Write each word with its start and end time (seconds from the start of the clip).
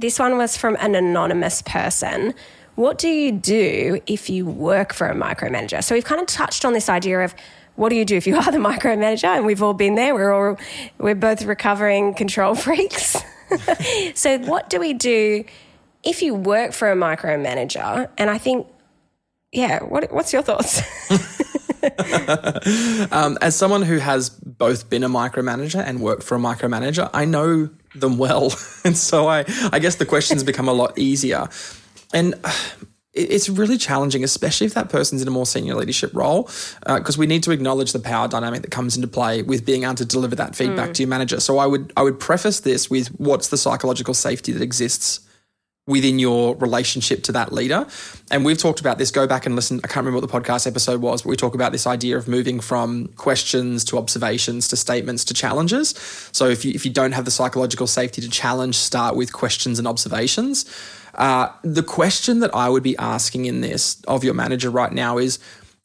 this 0.00 0.18
one 0.18 0.36
was 0.36 0.56
from 0.56 0.76
an 0.80 0.94
anonymous 0.94 1.62
person. 1.62 2.34
What 2.74 2.98
do 2.98 3.08
you 3.08 3.32
do 3.32 4.00
if 4.06 4.30
you 4.30 4.46
work 4.46 4.94
for 4.94 5.06
a 5.06 5.14
micromanager? 5.14 5.84
So 5.84 5.94
we've 5.94 6.04
kind 6.04 6.20
of 6.20 6.26
touched 6.26 6.64
on 6.64 6.72
this 6.72 6.88
idea 6.88 7.20
of 7.20 7.34
what 7.76 7.90
do 7.90 7.96
you 7.96 8.04
do 8.04 8.16
if 8.16 8.26
you 8.26 8.36
are 8.36 8.50
the 8.50 8.58
micromanager? 8.58 9.24
And 9.24 9.44
we've 9.44 9.62
all 9.62 9.74
been 9.74 9.96
there. 9.96 10.14
We're 10.14 10.32
all 10.32 10.58
we're 10.98 11.14
both 11.14 11.44
recovering 11.44 12.14
control 12.14 12.54
freaks. 12.54 13.16
so 14.14 14.38
what 14.38 14.70
do 14.70 14.80
we 14.80 14.94
do 14.94 15.44
if 16.02 16.22
you 16.22 16.34
work 16.34 16.72
for 16.72 16.90
a 16.90 16.96
micromanager? 16.96 18.08
And 18.16 18.30
I 18.30 18.38
think, 18.38 18.66
yeah, 19.52 19.82
what, 19.82 20.10
what's 20.12 20.32
your 20.32 20.42
thoughts? 20.42 20.80
um, 23.12 23.36
as 23.42 23.56
someone 23.56 23.82
who 23.82 23.98
has 23.98 24.30
both 24.30 24.88
been 24.88 25.04
a 25.04 25.08
micromanager 25.08 25.82
and 25.84 26.00
worked 26.00 26.22
for 26.22 26.36
a 26.36 26.38
micromanager, 26.38 27.10
I 27.12 27.26
know 27.26 27.70
them 27.94 28.18
well, 28.18 28.52
and 28.84 28.96
so 28.96 29.28
I 29.28 29.44
I 29.72 29.78
guess 29.78 29.96
the 29.96 30.06
questions 30.06 30.44
become 30.44 30.68
a 30.68 30.72
lot 30.72 30.98
easier. 30.98 31.48
And 32.12 32.34
uh, 32.42 32.52
it's 33.12 33.48
really 33.48 33.76
challenging, 33.76 34.22
especially 34.22 34.66
if 34.66 34.74
that 34.74 34.88
person's 34.88 35.20
in 35.20 35.26
a 35.26 35.30
more 35.32 35.46
senior 35.46 35.74
leadership 35.74 36.10
role, 36.14 36.44
because 36.86 37.18
uh, 37.18 37.20
we 37.20 37.26
need 37.26 37.42
to 37.42 37.50
acknowledge 37.50 37.92
the 37.92 37.98
power 37.98 38.28
dynamic 38.28 38.62
that 38.62 38.70
comes 38.70 38.94
into 38.94 39.08
play 39.08 39.42
with 39.42 39.64
being 39.64 39.82
able 39.82 39.94
to 39.96 40.04
deliver 40.04 40.36
that 40.36 40.54
feedback 40.54 40.90
mm. 40.90 40.94
to 40.94 41.02
your 41.02 41.08
manager. 41.08 41.40
So 41.40 41.58
I 41.58 41.66
would 41.66 41.92
I 41.96 42.02
would 42.02 42.20
preface 42.20 42.60
this 42.60 42.88
with 42.88 43.08
what's 43.18 43.48
the 43.48 43.56
psychological 43.56 44.14
safety 44.14 44.52
that 44.52 44.62
exists 44.62 45.20
within 45.86 46.18
your 46.18 46.54
relationship 46.56 47.22
to 47.24 47.32
that 47.32 47.52
leader. 47.52 47.86
And 48.30 48.44
we've 48.44 48.58
talked 48.58 48.80
about 48.80 48.98
this. 48.98 49.10
Go 49.10 49.26
back 49.26 49.46
and 49.46 49.56
listen. 49.56 49.80
I 49.82 49.88
can't 49.88 50.04
remember 50.06 50.20
what 50.24 50.30
the 50.30 50.40
podcast 50.40 50.66
episode 50.66 51.00
was, 51.00 51.22
but 51.22 51.30
we 51.30 51.36
talk 51.36 51.54
about 51.54 51.72
this 51.72 51.86
idea 51.86 52.16
of 52.16 52.28
moving 52.28 52.60
from 52.60 53.08
questions 53.16 53.84
to 53.86 53.98
observations 53.98 54.68
to 54.68 54.76
statements 54.76 55.24
to 55.26 55.34
challenges. 55.34 55.90
So 56.32 56.48
if 56.48 56.64
you 56.64 56.72
if 56.74 56.84
you 56.84 56.92
don't 56.92 57.12
have 57.12 57.24
the 57.24 57.30
psychological 57.30 57.86
safety 57.86 58.22
to 58.22 58.30
challenge, 58.30 58.76
start 58.76 59.16
with 59.16 59.32
questions 59.32 59.78
and 59.78 59.88
observations. 59.88 60.64
Uh, 61.14 61.48
the 61.62 61.82
question 61.82 62.38
that 62.40 62.54
I 62.54 62.68
would 62.68 62.84
be 62.84 62.96
asking 62.96 63.46
in 63.46 63.60
this 63.60 64.00
of 64.04 64.22
your 64.22 64.34
manager 64.34 64.70
right 64.70 64.92
now 64.92 65.18
is, 65.18 65.40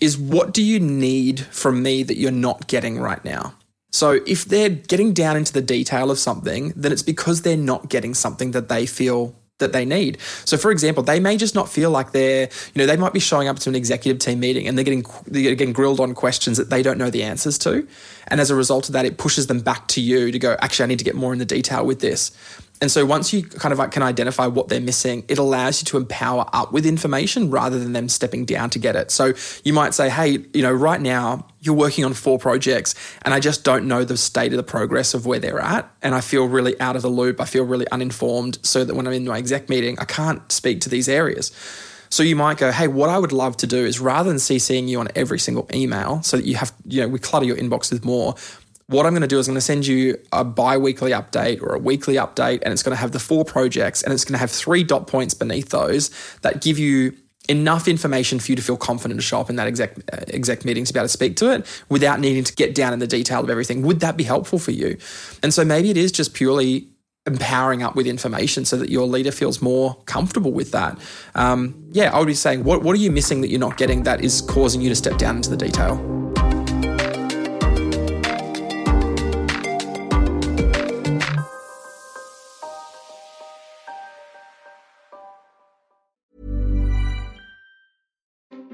is 0.00 0.16
what 0.16 0.54
do 0.54 0.62
you 0.62 0.78
need 0.78 1.40
from 1.40 1.82
me 1.82 2.04
that 2.04 2.16
you're 2.16 2.30
not 2.30 2.68
getting 2.68 3.00
right 3.00 3.22
now? 3.24 3.54
So 3.90 4.20
if 4.26 4.44
they're 4.44 4.68
getting 4.68 5.12
down 5.12 5.36
into 5.36 5.52
the 5.52 5.62
detail 5.62 6.10
of 6.10 6.18
something, 6.18 6.72
then 6.76 6.92
it's 6.92 7.02
because 7.02 7.42
they're 7.42 7.56
not 7.56 7.88
getting 7.88 8.14
something 8.14 8.52
that 8.52 8.68
they 8.68 8.86
feel 8.86 9.34
that 9.58 9.72
they 9.72 9.84
need. 9.84 10.18
So, 10.44 10.56
for 10.56 10.70
example, 10.70 11.02
they 11.02 11.20
may 11.20 11.36
just 11.36 11.54
not 11.54 11.68
feel 11.68 11.90
like 11.90 12.12
they're, 12.12 12.48
you 12.74 12.78
know, 12.78 12.86
they 12.86 12.96
might 12.96 13.12
be 13.12 13.20
showing 13.20 13.48
up 13.48 13.58
to 13.60 13.68
an 13.68 13.76
executive 13.76 14.18
team 14.18 14.40
meeting 14.40 14.66
and 14.66 14.76
they're 14.76 14.84
getting 14.84 15.04
they're 15.26 15.54
getting 15.54 15.72
grilled 15.72 16.00
on 16.00 16.14
questions 16.14 16.56
that 16.56 16.70
they 16.70 16.82
don't 16.82 16.98
know 16.98 17.10
the 17.10 17.22
answers 17.22 17.58
to, 17.58 17.86
and 18.28 18.40
as 18.40 18.50
a 18.50 18.54
result 18.54 18.88
of 18.88 18.92
that, 18.92 19.04
it 19.04 19.18
pushes 19.18 19.46
them 19.46 19.60
back 19.60 19.88
to 19.88 20.00
you 20.00 20.30
to 20.30 20.38
go. 20.38 20.56
Actually, 20.60 20.84
I 20.84 20.86
need 20.88 20.98
to 20.98 21.04
get 21.04 21.14
more 21.14 21.32
in 21.32 21.38
the 21.38 21.44
detail 21.44 21.84
with 21.84 22.00
this. 22.00 22.30
And 22.80 22.90
so 22.90 23.04
once 23.04 23.32
you 23.32 23.42
kind 23.42 23.72
of 23.72 23.78
like 23.78 23.90
can 23.90 24.02
identify 24.02 24.46
what 24.46 24.68
they're 24.68 24.80
missing, 24.80 25.24
it 25.28 25.38
allows 25.38 25.80
you 25.80 25.86
to 25.86 25.96
empower 25.96 26.46
up 26.52 26.72
with 26.72 26.86
information 26.86 27.50
rather 27.50 27.78
than 27.78 27.92
them 27.92 28.08
stepping 28.08 28.44
down 28.44 28.70
to 28.70 28.78
get 28.78 28.94
it. 28.94 29.10
So 29.10 29.34
you 29.64 29.72
might 29.72 29.94
say, 29.94 30.08
hey, 30.08 30.44
you 30.54 30.62
know, 30.62 30.72
right 30.72 31.00
now 31.00 31.46
you're 31.60 31.74
working 31.74 32.04
on 32.04 32.14
four 32.14 32.38
projects 32.38 32.94
and 33.22 33.34
I 33.34 33.40
just 33.40 33.64
don't 33.64 33.88
know 33.88 34.04
the 34.04 34.16
state 34.16 34.52
of 34.52 34.56
the 34.56 34.62
progress 34.62 35.12
of 35.12 35.26
where 35.26 35.40
they're 35.40 35.60
at. 35.60 35.90
And 36.02 36.14
I 36.14 36.20
feel 36.20 36.46
really 36.46 36.80
out 36.80 36.94
of 36.94 37.02
the 37.02 37.08
loop. 37.08 37.40
I 37.40 37.46
feel 37.46 37.64
really 37.64 37.88
uninformed 37.90 38.58
so 38.62 38.84
that 38.84 38.94
when 38.94 39.06
I'm 39.06 39.12
in 39.12 39.26
my 39.26 39.38
exec 39.38 39.68
meeting, 39.68 39.98
I 39.98 40.04
can't 40.04 40.50
speak 40.52 40.80
to 40.82 40.88
these 40.88 41.08
areas. 41.08 41.50
So 42.10 42.22
you 42.22 42.36
might 42.36 42.56
go, 42.56 42.72
hey, 42.72 42.88
what 42.88 43.10
I 43.10 43.18
would 43.18 43.32
love 43.32 43.56
to 43.58 43.66
do 43.66 43.84
is 43.84 44.00
rather 44.00 44.30
than 44.30 44.38
CCing 44.38 44.88
you 44.88 45.00
on 45.00 45.08
every 45.14 45.38
single 45.38 45.68
email 45.74 46.22
so 46.22 46.38
that 46.38 46.46
you 46.46 46.54
have, 46.56 46.72
you 46.86 47.02
know, 47.02 47.08
we 47.08 47.18
clutter 47.18 47.44
your 47.44 47.56
inbox 47.56 47.92
with 47.92 48.04
more, 48.04 48.34
what 48.88 49.04
I'm 49.04 49.12
going 49.12 49.22
to 49.22 49.28
do 49.28 49.38
is 49.38 49.48
I'm 49.48 49.52
going 49.52 49.58
to 49.58 49.64
send 49.64 49.86
you 49.86 50.18
a 50.32 50.44
bi 50.44 50.78
weekly 50.78 51.10
update 51.10 51.62
or 51.62 51.74
a 51.74 51.78
weekly 51.78 52.14
update, 52.14 52.62
and 52.62 52.72
it's 52.72 52.82
going 52.82 52.96
to 52.96 53.00
have 53.00 53.12
the 53.12 53.20
four 53.20 53.44
projects 53.44 54.02
and 54.02 54.12
it's 54.12 54.24
going 54.24 54.32
to 54.32 54.38
have 54.38 54.50
three 54.50 54.82
dot 54.82 55.06
points 55.06 55.34
beneath 55.34 55.68
those 55.68 56.10
that 56.40 56.62
give 56.62 56.78
you 56.78 57.14
enough 57.50 57.86
information 57.86 58.38
for 58.38 58.52
you 58.52 58.56
to 58.56 58.62
feel 58.62 58.76
confident 58.76 59.18
to 59.18 59.24
show 59.24 59.40
up 59.40 59.48
in 59.48 59.56
that 59.56 59.66
exec, 59.66 59.96
uh, 60.12 60.24
exec 60.28 60.64
meeting 60.64 60.84
to 60.84 60.92
be 60.92 60.98
able 60.98 61.04
to 61.04 61.12
speak 61.12 61.36
to 61.36 61.50
it 61.50 61.66
without 61.88 62.20
needing 62.20 62.44
to 62.44 62.54
get 62.54 62.74
down 62.74 62.92
in 62.92 62.98
the 62.98 63.06
detail 63.06 63.40
of 63.40 63.48
everything. 63.48 63.82
Would 63.82 64.00
that 64.00 64.16
be 64.16 64.24
helpful 64.24 64.58
for 64.58 64.70
you? 64.70 64.98
And 65.42 65.52
so 65.52 65.64
maybe 65.64 65.90
it 65.90 65.96
is 65.96 66.12
just 66.12 66.34
purely 66.34 66.88
empowering 67.26 67.82
up 67.82 67.94
with 67.94 68.06
information 68.06 68.64
so 68.64 68.76
that 68.76 68.90
your 68.90 69.06
leader 69.06 69.30
feels 69.30 69.60
more 69.60 69.96
comfortable 70.06 70.52
with 70.52 70.72
that. 70.72 70.98
Um, 71.34 71.88
yeah, 71.92 72.14
I 72.14 72.18
would 72.18 72.26
be 72.26 72.34
saying, 72.34 72.64
what, 72.64 72.82
what 72.82 72.94
are 72.94 72.98
you 72.98 73.10
missing 73.10 73.42
that 73.42 73.48
you're 73.48 73.60
not 73.60 73.76
getting 73.76 74.02
that 74.04 74.22
is 74.22 74.40
causing 74.42 74.80
you 74.80 74.88
to 74.88 74.96
step 74.96 75.18
down 75.18 75.36
into 75.36 75.50
the 75.50 75.56
detail? 75.56 75.96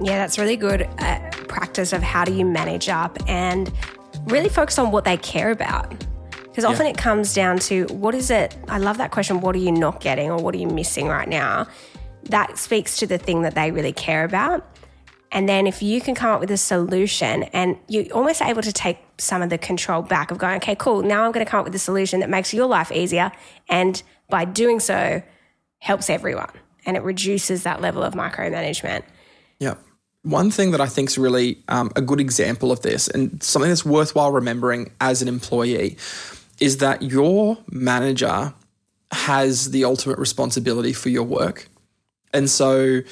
Yeah, 0.00 0.18
that's 0.18 0.38
really 0.38 0.56
good 0.56 0.82
uh, 0.98 1.30
practice 1.48 1.92
of 1.92 2.02
how 2.02 2.24
do 2.24 2.32
you 2.32 2.44
manage 2.44 2.88
up 2.88 3.18
and 3.28 3.72
really 4.26 4.48
focus 4.48 4.78
on 4.78 4.90
what 4.90 5.04
they 5.04 5.16
care 5.16 5.50
about. 5.50 5.90
Because 6.42 6.64
often 6.64 6.86
yeah. 6.86 6.92
it 6.92 6.98
comes 6.98 7.34
down 7.34 7.58
to 7.60 7.84
what 7.86 8.14
is 8.14 8.30
it? 8.30 8.56
I 8.68 8.78
love 8.78 8.98
that 8.98 9.10
question. 9.10 9.40
What 9.40 9.54
are 9.54 9.58
you 9.58 9.72
not 9.72 10.00
getting 10.00 10.30
or 10.30 10.38
what 10.38 10.54
are 10.54 10.58
you 10.58 10.66
missing 10.66 11.06
right 11.06 11.28
now? 11.28 11.66
That 12.24 12.58
speaks 12.58 12.96
to 12.98 13.06
the 13.06 13.18
thing 13.18 13.42
that 13.42 13.54
they 13.54 13.70
really 13.70 13.92
care 13.92 14.24
about. 14.24 14.66
And 15.32 15.48
then 15.48 15.66
if 15.66 15.82
you 15.82 16.00
can 16.00 16.14
come 16.14 16.30
up 16.30 16.40
with 16.40 16.50
a 16.50 16.56
solution 16.56 17.42
and 17.44 17.76
you're 17.88 18.10
almost 18.12 18.40
able 18.40 18.62
to 18.62 18.72
take 18.72 18.98
some 19.18 19.42
of 19.42 19.50
the 19.50 19.58
control 19.58 20.02
back 20.02 20.30
of 20.30 20.38
going, 20.38 20.56
okay, 20.56 20.76
cool, 20.76 21.02
now 21.02 21.24
I'm 21.24 21.32
going 21.32 21.44
to 21.44 21.50
come 21.50 21.60
up 21.60 21.66
with 21.66 21.74
a 21.74 21.80
solution 21.80 22.20
that 22.20 22.30
makes 22.30 22.54
your 22.54 22.66
life 22.66 22.90
easier. 22.90 23.32
And 23.68 24.02
by 24.30 24.44
doing 24.44 24.80
so, 24.80 25.22
helps 25.78 26.08
everyone 26.08 26.50
and 26.86 26.96
it 26.96 27.02
reduces 27.02 27.64
that 27.64 27.80
level 27.80 28.02
of 28.02 28.14
micromanagement. 28.14 29.02
Yeah. 29.58 29.74
One 30.26 30.50
thing 30.50 30.72
that 30.72 30.80
I 30.80 30.86
think 30.86 31.08
is 31.08 31.18
really 31.18 31.62
um, 31.68 31.92
a 31.94 32.00
good 32.00 32.20
example 32.20 32.72
of 32.72 32.82
this 32.82 33.06
and 33.06 33.40
something 33.42 33.68
that's 33.70 33.84
worthwhile 33.84 34.32
remembering 34.32 34.90
as 35.00 35.22
an 35.22 35.28
employee 35.28 35.96
is 36.58 36.78
that 36.78 37.00
your 37.00 37.58
manager 37.70 38.52
has 39.12 39.70
the 39.70 39.84
ultimate 39.84 40.18
responsibility 40.18 40.92
for 40.92 41.10
your 41.10 41.22
work. 41.22 41.68
And 42.32 42.50
so 42.50 43.02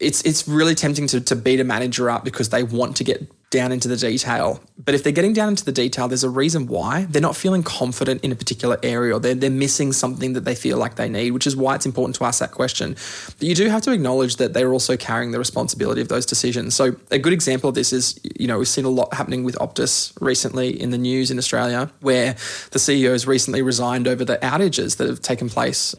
it's 0.00 0.22
it's 0.22 0.48
really 0.48 0.74
tempting 0.74 1.06
to, 1.08 1.20
to 1.20 1.36
beat 1.36 1.60
a 1.60 1.64
manager 1.64 2.10
up 2.10 2.24
because 2.24 2.48
they 2.48 2.64
want 2.64 2.96
to 2.96 3.04
get 3.04 3.30
down 3.54 3.70
into 3.70 3.86
the 3.86 3.96
detail. 3.96 4.60
But 4.84 4.96
if 4.96 5.04
they're 5.04 5.12
getting 5.12 5.32
down 5.32 5.48
into 5.50 5.64
the 5.64 5.72
detail, 5.72 6.08
there's 6.08 6.24
a 6.24 6.28
reason 6.28 6.66
why. 6.66 7.06
They're 7.08 7.22
not 7.22 7.36
feeling 7.36 7.62
confident 7.62 8.24
in 8.24 8.32
a 8.32 8.34
particular 8.34 8.78
area 8.82 9.14
or 9.14 9.20
they're, 9.20 9.36
they're 9.36 9.48
missing 9.48 9.92
something 9.92 10.32
that 10.32 10.44
they 10.44 10.56
feel 10.56 10.76
like 10.76 10.96
they 10.96 11.08
need, 11.08 11.30
which 11.30 11.46
is 11.46 11.56
why 11.56 11.76
it's 11.76 11.86
important 11.86 12.16
to 12.16 12.24
ask 12.24 12.40
that 12.40 12.50
question. 12.50 12.96
But 13.38 13.42
you 13.46 13.54
do 13.54 13.68
have 13.68 13.82
to 13.82 13.92
acknowledge 13.92 14.36
that 14.36 14.54
they're 14.54 14.72
also 14.72 14.96
carrying 14.96 15.30
the 15.30 15.38
responsibility 15.38 16.00
of 16.00 16.08
those 16.08 16.26
decisions. 16.26 16.74
So 16.74 16.96
a 17.12 17.18
good 17.18 17.32
example 17.32 17.68
of 17.68 17.76
this 17.76 17.92
is, 17.92 18.18
you 18.38 18.48
know, 18.48 18.58
we've 18.58 18.66
seen 18.68 18.84
a 18.84 18.90
lot 18.90 19.14
happening 19.14 19.44
with 19.44 19.54
Optus 19.60 20.12
recently 20.20 20.68
in 20.68 20.90
the 20.90 20.98
news 20.98 21.30
in 21.30 21.38
Australia, 21.38 21.92
where 22.00 22.32
the 22.72 22.80
CEO 22.80 23.12
has 23.12 23.28
recently 23.28 23.62
resigned 23.62 24.08
over 24.08 24.24
the 24.24 24.38
outages 24.38 24.96
that 24.96 25.08
have 25.08 25.20
taken 25.20 25.48
place. 25.48 25.94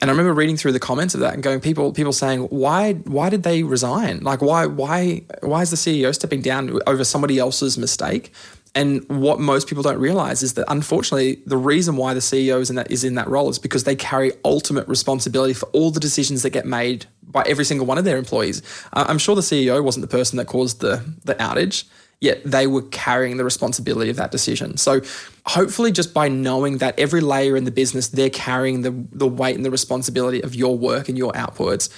And 0.00 0.10
I 0.10 0.12
remember 0.12 0.32
reading 0.32 0.56
through 0.56 0.72
the 0.72 0.80
comments 0.80 1.14
of 1.14 1.20
that 1.20 1.34
and 1.34 1.42
going, 1.42 1.60
people, 1.60 1.92
people 1.92 2.12
saying, 2.12 2.42
why, 2.42 2.92
why 2.92 3.30
did 3.30 3.42
they 3.42 3.64
resign? 3.64 4.20
Like, 4.20 4.40
why, 4.40 4.66
why, 4.66 5.22
why 5.40 5.62
is 5.62 5.70
the 5.70 5.76
CEO 5.76 6.14
stepping 6.14 6.40
down 6.40 6.78
over 6.86 7.02
somebody 7.02 7.38
else's 7.38 7.76
mistake? 7.76 8.32
And 8.74 9.04
what 9.08 9.40
most 9.40 9.66
people 9.66 9.82
don't 9.82 9.98
realize 9.98 10.42
is 10.42 10.54
that 10.54 10.66
unfortunately, 10.68 11.42
the 11.46 11.56
reason 11.56 11.96
why 11.96 12.14
the 12.14 12.20
CEO 12.20 12.60
is 12.60 12.70
in 12.70 12.76
that 12.76 12.90
is 12.90 13.02
in 13.02 13.16
that 13.16 13.26
role 13.28 13.48
is 13.48 13.58
because 13.58 13.84
they 13.84 13.96
carry 13.96 14.32
ultimate 14.44 14.86
responsibility 14.86 15.54
for 15.54 15.66
all 15.70 15.90
the 15.90 15.98
decisions 15.98 16.42
that 16.42 16.50
get 16.50 16.66
made 16.66 17.06
by 17.22 17.42
every 17.46 17.64
single 17.64 17.86
one 17.86 17.98
of 17.98 18.04
their 18.04 18.18
employees. 18.18 18.62
Uh, 18.92 19.06
I'm 19.08 19.18
sure 19.18 19.34
the 19.34 19.40
CEO 19.40 19.82
wasn't 19.82 20.02
the 20.02 20.16
person 20.16 20.36
that 20.36 20.46
caused 20.46 20.80
the 20.80 21.02
the 21.24 21.34
outage 21.36 21.84
yet 22.20 22.42
they 22.44 22.66
were 22.66 22.82
carrying 22.82 23.36
the 23.36 23.44
responsibility 23.44 24.10
of 24.10 24.16
that 24.16 24.30
decision. 24.30 24.76
So 24.76 25.00
hopefully 25.46 25.92
just 25.92 26.12
by 26.12 26.28
knowing 26.28 26.78
that 26.78 26.98
every 26.98 27.20
layer 27.20 27.56
in 27.56 27.64
the 27.64 27.70
business, 27.70 28.08
they're 28.08 28.30
carrying 28.30 28.82
the, 28.82 28.90
the 29.12 29.26
weight 29.26 29.56
and 29.56 29.64
the 29.64 29.70
responsibility 29.70 30.42
of 30.42 30.54
your 30.54 30.76
work 30.76 31.08
and 31.08 31.16
your 31.16 31.32
outputs 31.32 31.88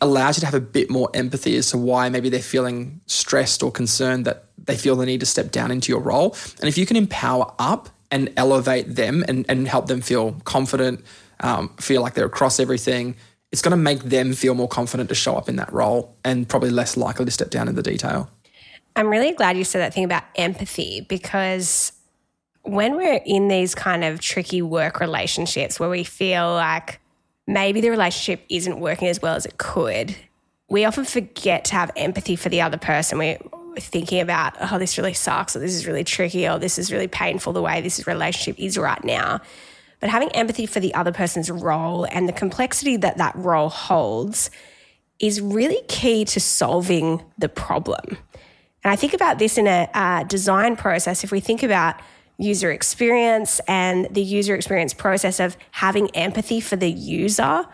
allows 0.00 0.36
you 0.36 0.40
to 0.40 0.46
have 0.46 0.54
a 0.54 0.60
bit 0.60 0.90
more 0.90 1.08
empathy 1.14 1.56
as 1.56 1.70
to 1.70 1.78
why 1.78 2.08
maybe 2.08 2.28
they're 2.28 2.40
feeling 2.40 3.00
stressed 3.06 3.62
or 3.62 3.70
concerned 3.70 4.24
that 4.26 4.44
they 4.58 4.76
feel 4.76 4.96
the 4.96 5.06
need 5.06 5.20
to 5.20 5.26
step 5.26 5.50
down 5.50 5.70
into 5.70 5.90
your 5.90 6.00
role. 6.00 6.36
And 6.60 6.68
if 6.68 6.78
you 6.78 6.86
can 6.86 6.96
empower 6.96 7.52
up 7.58 7.88
and 8.10 8.32
elevate 8.36 8.94
them 8.94 9.24
and, 9.28 9.44
and 9.48 9.66
help 9.66 9.86
them 9.86 10.00
feel 10.00 10.32
confident, 10.44 11.04
um, 11.40 11.68
feel 11.80 12.02
like 12.02 12.14
they're 12.14 12.26
across 12.26 12.60
everything, 12.60 13.16
it's 13.50 13.62
going 13.62 13.70
to 13.70 13.76
make 13.76 14.02
them 14.02 14.32
feel 14.32 14.54
more 14.54 14.68
confident 14.68 15.08
to 15.08 15.14
show 15.14 15.36
up 15.36 15.48
in 15.48 15.56
that 15.56 15.72
role 15.72 16.16
and 16.24 16.48
probably 16.48 16.70
less 16.70 16.96
likely 16.96 17.24
to 17.24 17.30
step 17.30 17.50
down 17.50 17.68
in 17.68 17.74
the 17.74 17.82
detail. 17.82 18.30
I'm 18.96 19.08
really 19.08 19.32
glad 19.32 19.56
you 19.56 19.64
said 19.64 19.80
that 19.80 19.92
thing 19.92 20.04
about 20.04 20.22
empathy 20.36 21.04
because 21.08 21.92
when 22.62 22.96
we're 22.96 23.20
in 23.26 23.48
these 23.48 23.74
kind 23.74 24.04
of 24.04 24.20
tricky 24.20 24.62
work 24.62 25.00
relationships 25.00 25.80
where 25.80 25.90
we 25.90 26.04
feel 26.04 26.52
like 26.54 27.00
maybe 27.46 27.80
the 27.80 27.90
relationship 27.90 28.44
isn't 28.48 28.78
working 28.78 29.08
as 29.08 29.20
well 29.20 29.34
as 29.34 29.46
it 29.46 29.58
could, 29.58 30.14
we 30.68 30.84
often 30.84 31.04
forget 31.04 31.64
to 31.66 31.74
have 31.74 31.90
empathy 31.96 32.36
for 32.36 32.48
the 32.48 32.60
other 32.60 32.78
person. 32.78 33.18
We're 33.18 33.38
thinking 33.78 34.20
about, 34.20 34.54
oh, 34.60 34.78
this 34.78 34.96
really 34.96 35.12
sucks, 35.12 35.56
or 35.56 35.58
this 35.58 35.74
is 35.74 35.86
really 35.86 36.04
tricky, 36.04 36.48
or 36.48 36.58
this 36.58 36.78
is 36.78 36.92
really 36.92 37.08
painful 37.08 37.52
the 37.52 37.62
way 37.62 37.80
this 37.80 38.06
relationship 38.06 38.58
is 38.58 38.78
right 38.78 39.02
now. 39.04 39.40
But 39.98 40.10
having 40.10 40.30
empathy 40.30 40.66
for 40.66 40.78
the 40.80 40.94
other 40.94 41.12
person's 41.12 41.50
role 41.50 42.06
and 42.10 42.28
the 42.28 42.32
complexity 42.32 42.96
that 42.98 43.18
that 43.18 43.34
role 43.34 43.68
holds 43.68 44.50
is 45.18 45.40
really 45.40 45.80
key 45.88 46.24
to 46.26 46.40
solving 46.40 47.22
the 47.38 47.48
problem. 47.48 48.18
And 48.84 48.92
I 48.92 48.96
think 48.96 49.14
about 49.14 49.38
this 49.38 49.56
in 49.58 49.66
a 49.66 49.88
uh, 49.94 50.24
design 50.24 50.76
process. 50.76 51.24
If 51.24 51.32
we 51.32 51.40
think 51.40 51.62
about 51.62 51.96
user 52.36 52.70
experience 52.70 53.60
and 53.66 54.06
the 54.10 54.22
user 54.22 54.54
experience 54.54 54.92
process 54.92 55.40
of 55.40 55.56
having 55.70 56.10
empathy 56.10 56.60
for 56.60 56.76
the 56.76 56.90
user, 56.90 57.64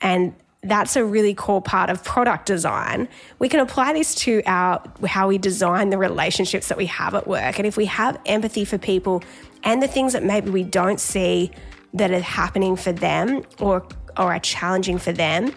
and 0.00 0.34
that's 0.62 0.96
a 0.96 1.04
really 1.04 1.34
core 1.34 1.62
part 1.62 1.88
of 1.88 2.02
product 2.02 2.46
design. 2.46 3.08
We 3.38 3.48
can 3.48 3.60
apply 3.60 3.92
this 3.92 4.14
to 4.16 4.42
our 4.46 4.82
how 5.06 5.28
we 5.28 5.38
design 5.38 5.90
the 5.90 5.98
relationships 5.98 6.68
that 6.68 6.76
we 6.76 6.86
have 6.86 7.14
at 7.14 7.28
work. 7.28 7.58
And 7.58 7.66
if 7.66 7.76
we 7.76 7.86
have 7.86 8.18
empathy 8.26 8.64
for 8.64 8.76
people 8.76 9.22
and 9.62 9.80
the 9.80 9.86
things 9.88 10.12
that 10.14 10.24
maybe 10.24 10.50
we 10.50 10.64
don't 10.64 10.98
see 10.98 11.52
that 11.94 12.10
are 12.10 12.20
happening 12.20 12.74
for 12.74 12.92
them 12.92 13.44
or 13.60 13.86
or 14.16 14.32
are 14.34 14.40
challenging 14.40 14.98
for 14.98 15.12
them, 15.12 15.54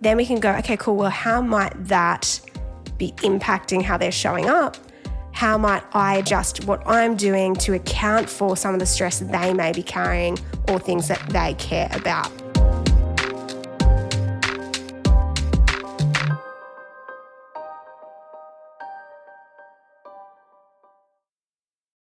then 0.00 0.16
we 0.16 0.24
can 0.24 0.38
go, 0.38 0.52
okay, 0.52 0.76
cool. 0.76 0.94
Well, 0.94 1.10
how 1.10 1.40
might 1.40 1.72
that 1.88 2.40
be 2.98 3.12
impacting 3.18 3.82
how 3.82 3.96
they're 3.96 4.12
showing 4.12 4.46
up, 4.46 4.76
how 5.32 5.58
might 5.58 5.82
I 5.92 6.16
adjust 6.18 6.64
what 6.64 6.82
I'm 6.86 7.16
doing 7.16 7.54
to 7.56 7.74
account 7.74 8.30
for 8.30 8.56
some 8.56 8.72
of 8.72 8.80
the 8.80 8.86
stress 8.86 9.18
they 9.18 9.52
may 9.52 9.72
be 9.72 9.82
carrying 9.82 10.38
or 10.68 10.78
things 10.78 11.08
that 11.08 11.20
they 11.30 11.54
care 11.54 11.88
about? 11.92 12.30